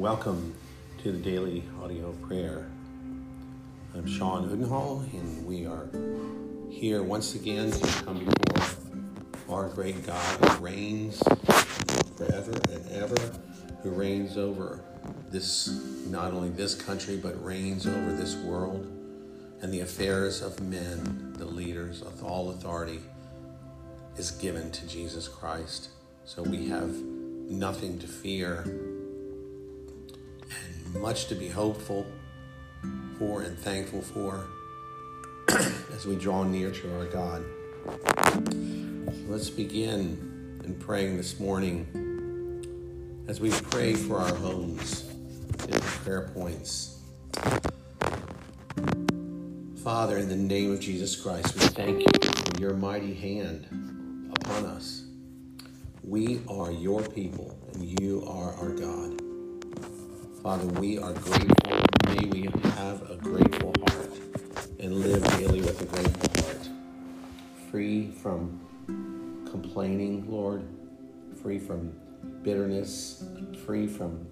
[0.00, 0.54] welcome
[1.02, 2.66] to the daily audio prayer.
[3.94, 5.90] I'm Sean Udenhall, and we are
[6.70, 8.24] here once again to come
[9.30, 11.22] before our great God who reigns
[12.16, 13.14] forever and ever,
[13.82, 14.82] who reigns over
[15.28, 15.68] this,
[16.06, 18.90] not only this country, but reigns over this world
[19.60, 23.00] and the affairs of men, the leaders of all authority
[24.16, 25.90] is given to Jesus Christ.
[26.24, 28.89] So we have nothing to fear
[30.94, 32.06] much to be hopeful
[33.18, 34.46] for and thankful for
[35.94, 37.44] as we draw near to our God.
[37.86, 41.86] So let's begin in praying this morning
[43.28, 45.08] as we pray for our homes
[45.68, 46.98] in prayer points.
[49.82, 53.66] Father, in the name of Jesus Christ, we thank you for your mighty hand
[54.36, 55.04] upon us.
[56.04, 59.29] We are your people, and you are our God.
[60.42, 61.82] Father, we are grateful.
[62.06, 64.10] May we have a grateful heart
[64.78, 66.68] and live daily with a grateful heart.
[67.70, 70.62] Free from complaining, Lord,
[71.42, 71.92] free from
[72.42, 73.22] bitterness,
[73.66, 74.26] free from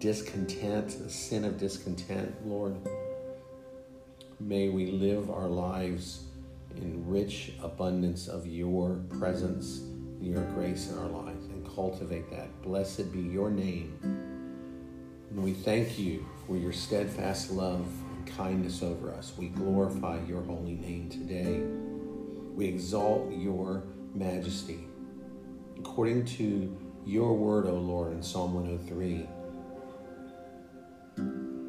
[0.00, 2.76] discontent, the sin of discontent, Lord.
[4.40, 6.24] May we live our lives
[6.76, 9.80] in rich abundance of your presence,
[10.20, 12.60] your grace in our lives, and cultivate that.
[12.60, 14.37] Blessed be your name.
[15.30, 19.32] And we thank you for your steadfast love and kindness over us.
[19.36, 21.60] We glorify your holy name today.
[22.54, 24.86] We exalt your majesty.
[25.78, 29.28] According to your word, O Lord, in Psalm 103,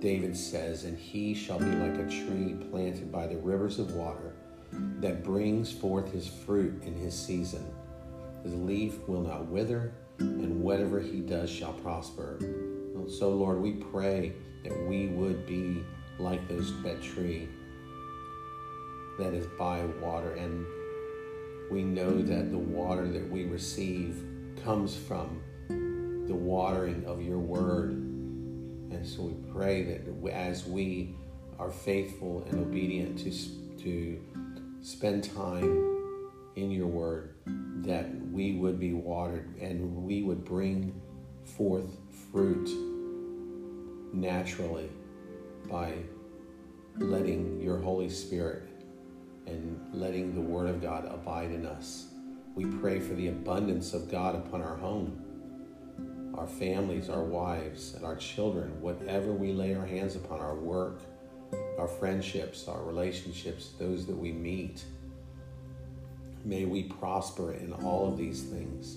[0.00, 4.34] David says, And he shall be like a tree planted by the rivers of water
[5.00, 7.64] that brings forth his fruit in his season.
[8.42, 12.38] His leaf will not wither, and whatever he does shall prosper.
[13.08, 15.84] So, Lord, we pray that we would be
[16.18, 17.48] like those, that tree
[19.18, 20.64] that is by water, and
[21.70, 24.24] we know that the water that we receive
[24.64, 25.42] comes from
[26.26, 27.90] the watering of your word.
[27.92, 31.14] And so we pray that as we
[31.58, 33.30] are faithful and obedient to,
[33.82, 34.20] to
[34.80, 36.10] spend time
[36.56, 37.34] in your word,
[37.84, 41.00] that we would be watered and we would bring
[41.44, 41.96] forth
[42.32, 42.70] fruit
[44.14, 44.88] naturally
[45.68, 45.94] by
[46.98, 48.62] letting your Holy Spirit
[49.46, 52.06] and letting the Word of God abide in us.
[52.54, 55.22] We pray for the abundance of God upon our home
[56.34, 61.02] our families, our wives, and our children, whatever we lay our hands upon, our work,
[61.78, 64.82] our friendships, our relationships, those that we meet.
[66.44, 68.96] May we prosper in all of these things.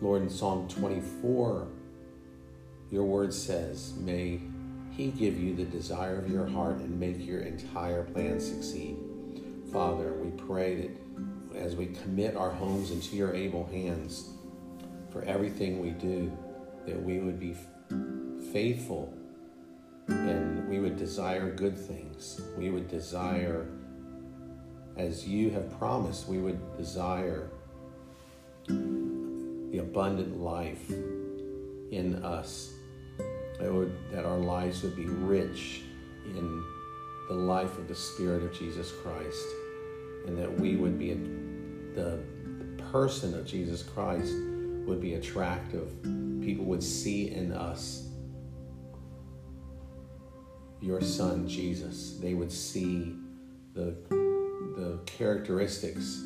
[0.00, 1.66] Lord, in Psalm 24,
[2.90, 4.40] your word says, May
[4.92, 8.96] He give you the desire of your heart and make your entire plan succeed.
[9.72, 14.30] Father, we pray that as we commit our homes into your able hands
[15.10, 16.30] for everything we do,
[16.86, 17.56] that we would be
[18.52, 19.12] faithful
[20.06, 22.40] and we would desire good things.
[22.56, 23.66] We would desire,
[24.96, 27.50] as you have promised, we would desire
[29.70, 30.90] the abundant life
[31.90, 32.72] in us.
[33.60, 35.82] That, would, that our lives would be rich
[36.24, 36.62] in
[37.28, 39.44] the life of the Spirit of Jesus Christ,
[40.26, 41.16] and that we would be a
[41.94, 42.20] the,
[42.58, 44.32] the person of Jesus Christ
[44.86, 45.90] would be attractive.
[46.40, 48.08] People would see in us
[50.80, 52.18] your son Jesus.
[52.20, 53.16] They would see
[53.74, 56.22] the, the characteristics,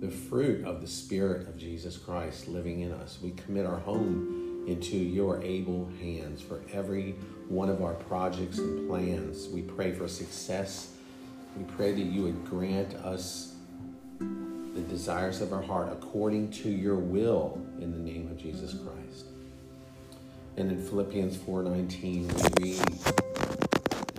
[0.00, 3.18] the fruit of the Spirit of Jesus Christ living in us.
[3.22, 7.12] We commit our home into your able hands for every
[7.48, 9.48] one of our projects and plans.
[9.48, 10.96] We pray for success.
[11.56, 13.54] We pray that you would grant us
[14.18, 19.26] the desires of our heart according to your will in the name of Jesus Christ.
[20.58, 22.28] And in Philippians 4:19
[22.60, 23.25] we read,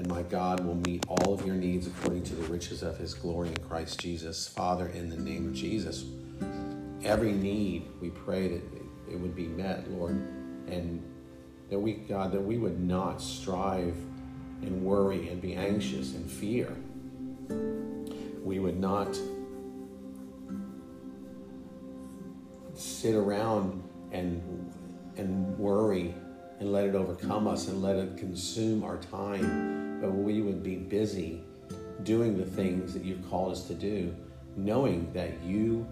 [0.08, 3.14] "And my God will meet all of your needs according to the riches of his
[3.14, 6.06] glory in Christ Jesus." Father, in the name of Jesus,
[7.04, 8.62] every need we pray that
[9.12, 10.16] it would be met, Lord,
[10.70, 11.02] and
[11.70, 13.98] that we God that we would not strive
[14.62, 16.74] and worry and be anxious and fear.
[18.46, 19.20] We would not
[22.76, 23.84] sit around
[24.14, 24.42] and
[25.18, 26.16] and worry
[26.62, 30.76] and let it overcome us and let it consume our time, but we would be
[30.76, 31.42] busy
[32.04, 34.16] doing the things that you've called us to do,
[34.56, 35.88] knowing that you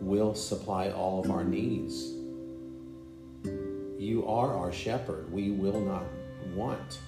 [0.00, 2.12] will supply all of our needs.
[3.98, 5.30] You are our shepherd.
[5.30, 6.04] We will not
[6.54, 6.98] want.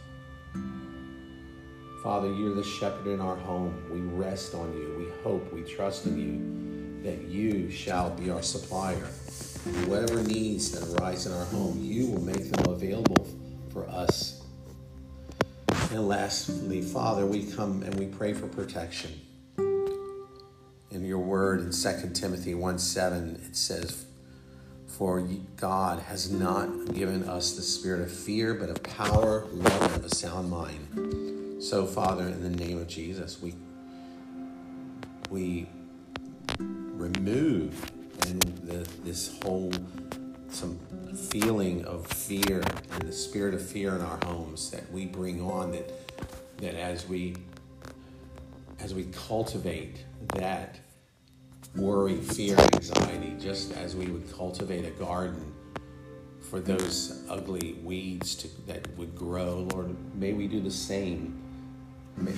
[2.03, 3.75] Father, you're the shepherd in our home.
[3.91, 4.97] We rest on you.
[4.99, 9.07] We hope, we trust in you that you shall be our supplier.
[9.87, 13.27] Whatever needs that arise in our home, you will make them available
[13.73, 14.42] for us.
[15.93, 19.21] And lastly, Father, we come and we pray for protection.
[19.59, 24.07] In your word in 2 Timothy 1 7, it says,
[24.89, 25.21] For
[25.59, 30.05] God has not given us the spirit of fear, but of power, love, and of
[30.11, 31.63] a sound mind.
[31.63, 33.53] So, Father, in the name of Jesus, we
[35.29, 35.69] we
[36.59, 37.93] remove
[38.27, 39.71] and the, this whole
[40.53, 40.79] some
[41.31, 42.63] feeling of fear
[42.93, 45.91] and the spirit of fear in our homes that we bring on that
[46.59, 47.37] that as we
[48.81, 50.05] as we cultivate
[50.35, 50.79] that
[51.77, 55.53] worry, fear, anxiety, just as we would cultivate a garden
[56.51, 61.39] for those ugly weeds to, that would grow, Lord, may we do the same.
[62.17, 62.35] May,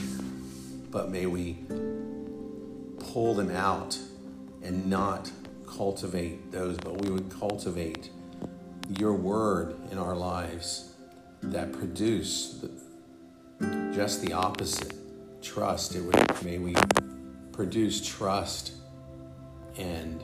[0.90, 1.58] but may we
[3.12, 3.98] pull them out
[4.62, 5.30] and not
[5.76, 8.10] cultivate those, but we would cultivate
[8.98, 10.92] your word in our lives
[11.42, 12.64] that produce
[13.92, 14.94] just the opposite
[15.42, 15.94] trust.
[15.94, 16.74] It would may we
[17.52, 18.72] produce trust
[19.76, 20.22] and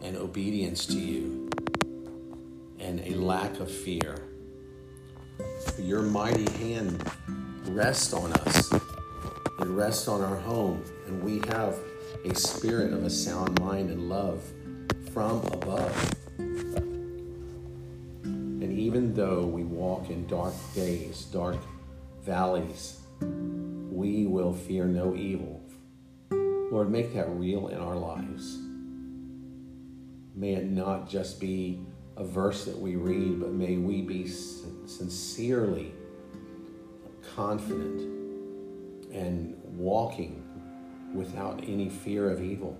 [0.00, 1.48] and obedience to you
[2.78, 4.28] and a lack of fear.
[5.78, 7.02] Your mighty hand
[7.68, 8.72] rests on us.
[8.72, 8.80] It
[9.66, 11.78] rests on our home, and we have
[12.24, 14.42] a spirit of a sound mind and love
[15.12, 16.14] from above.
[18.24, 21.56] And even though we walk in dark days, dark
[22.22, 25.62] valleys, we will fear no evil.
[26.30, 28.58] Lord, make that real in our lives.
[30.34, 31.80] May it not just be
[32.16, 35.92] a verse that we read, but may we be sincerely
[37.34, 38.00] confident
[39.12, 40.42] and walking
[41.14, 42.78] without any fear of evil.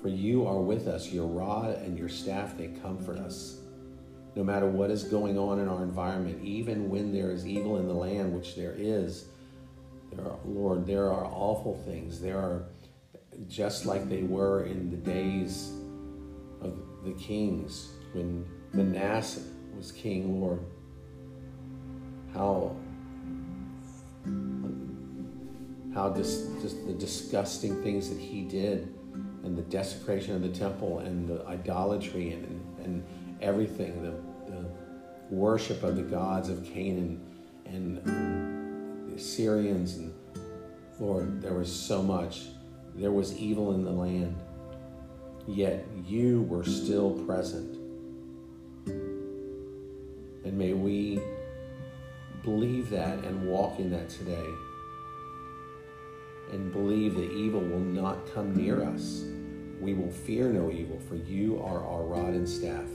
[0.00, 3.58] For you are with us, your rod and your staff, they comfort us.
[4.34, 7.88] No matter what is going on in our environment, even when there is evil in
[7.88, 9.26] the land, which there is,
[10.12, 12.20] there are, Lord, there are awful things.
[12.20, 12.66] There are
[13.48, 15.72] just like they were in the days
[16.60, 19.40] of the kings when Manasseh
[19.76, 20.60] was king, Lord
[22.36, 22.76] how
[25.96, 28.94] how just the disgusting things that he did
[29.42, 33.04] and the desecration of the temple and the idolatry and, and
[33.40, 34.12] everything the,
[34.50, 34.68] the
[35.30, 37.20] worship of the gods of canaan
[37.64, 40.14] and um, the assyrians and
[41.00, 42.42] lord there was so much
[42.94, 44.36] there was evil in the land
[45.48, 47.76] yet you were still present
[50.44, 51.20] and may we
[52.46, 54.46] Believe that and walk in that today.
[56.52, 59.24] And believe that evil will not come near us.
[59.80, 62.88] We will fear no evil, for you are our rod and staff.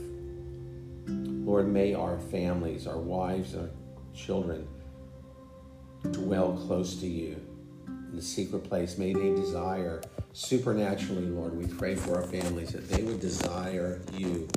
[1.06, 3.68] Lord, may our families, our wives, our
[4.14, 4.66] children
[6.10, 7.40] dwell close to you
[7.86, 8.98] in the secret place.
[8.98, 11.56] May they desire supernaturally, Lord.
[11.56, 14.48] We pray for our families that they would desire you,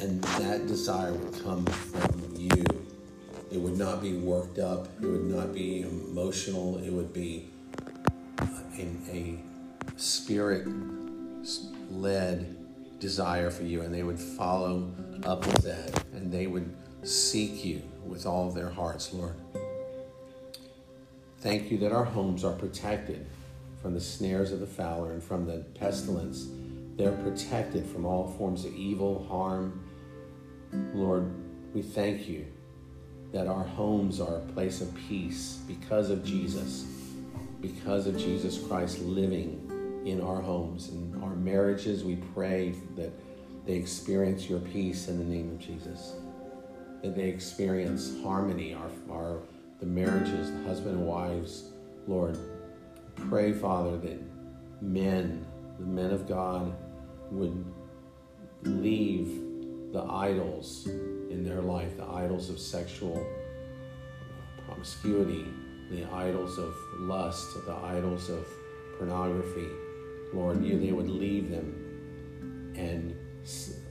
[0.00, 2.64] and that desire would come from you.
[3.50, 4.88] It would not be worked up.
[5.02, 6.78] It would not be emotional.
[6.78, 7.51] It would be
[8.78, 10.66] in a spirit
[11.90, 12.56] led
[12.98, 14.90] desire for you, and they would follow
[15.24, 19.34] up with that, and they would seek you with all their hearts, Lord.
[21.40, 23.26] Thank you that our homes are protected
[23.82, 26.46] from the snares of the fowler and from the pestilence.
[26.96, 29.84] They're protected from all forms of evil, harm.
[30.94, 31.34] Lord,
[31.74, 32.46] we thank you
[33.32, 36.86] that our homes are a place of peace because of Jesus,
[37.62, 42.04] because of Jesus Christ living in our homes and our marriages.
[42.04, 43.12] We pray that
[43.64, 46.14] they experience your peace in the name of Jesus,
[47.02, 49.38] that they experience harmony, our, our
[49.78, 51.70] the marriages, the husband and wives,
[52.06, 52.38] Lord.
[53.28, 54.18] Pray, Father, that
[54.80, 55.46] men,
[55.78, 56.74] the men of God,
[57.30, 57.64] would
[58.62, 59.40] leave
[59.92, 63.26] the idols in their life, the idols of sexual
[64.66, 65.46] promiscuity,
[65.92, 68.46] the idols of lust, the idols of
[68.98, 69.68] pornography.
[70.32, 73.14] Lord, you they would leave them and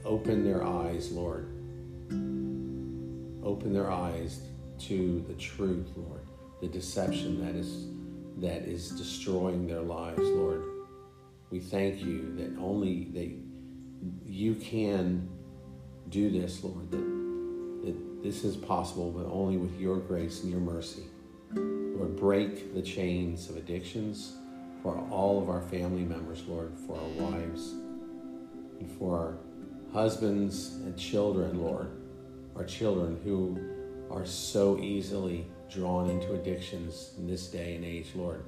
[0.04, 1.46] open their eyes, Lord.
[3.44, 4.40] Open their eyes
[4.80, 6.22] to the truth, Lord,
[6.60, 7.86] the deception that is
[8.38, 10.64] that is destroying their lives, Lord.
[11.50, 13.30] We thank you that only that
[14.24, 15.28] you can
[16.08, 20.60] do this, Lord, that, that this is possible, but only with your grace and your
[20.60, 21.04] mercy.
[21.94, 24.34] Lord, break the chains of addictions
[24.82, 27.74] for all of our family members, Lord, for our wives
[28.80, 29.34] and for our
[29.92, 31.90] husbands and children, Lord,
[32.56, 33.58] our children who
[34.10, 38.44] are so easily drawn into addictions in this day and age, Lord.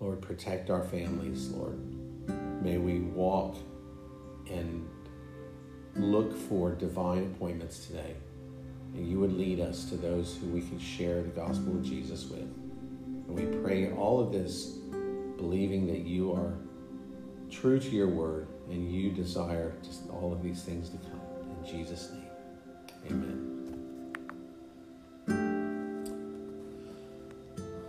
[0.00, 1.78] Lord, protect our families, Lord.
[2.62, 3.56] May we walk
[4.50, 4.88] and
[5.94, 8.14] look for divine appointments today.
[8.94, 12.26] And you would lead us to those who we can share the gospel of Jesus
[12.26, 12.40] with.
[12.40, 14.78] And we pray all of this
[15.36, 16.54] believing that you are
[17.50, 21.20] true to your word and you desire just all of these things to come.
[21.58, 22.30] In Jesus' name,
[23.10, 23.52] amen.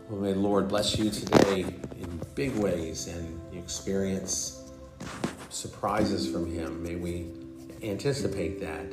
[0.09, 4.71] Well, may the Lord bless you today in big ways and you experience
[5.49, 6.83] surprises from Him.
[6.83, 7.27] May we
[7.81, 8.85] anticipate that.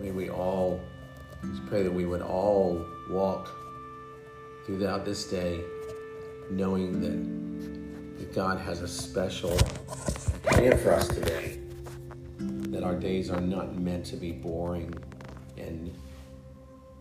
[0.00, 0.80] May we all
[1.50, 3.50] just pray that we would all walk
[4.66, 5.60] throughout this day
[6.50, 9.56] knowing that, that God has a special
[10.42, 11.58] plan for us today.
[12.38, 14.94] That our days are not meant to be boring
[15.56, 15.94] and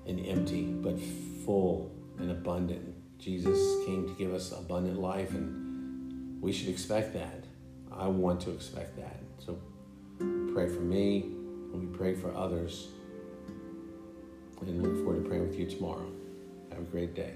[0.08, 0.98] and empty, but
[1.46, 2.96] full and abundant.
[3.20, 7.44] Jesus came to give us abundant life, and we should expect that.
[7.92, 9.20] I want to expect that.
[9.39, 9.60] So
[10.54, 11.32] pray for me,
[11.74, 12.90] we pray for others,
[14.62, 16.10] and look forward to praying with you tomorrow.
[16.72, 17.34] Have a great day.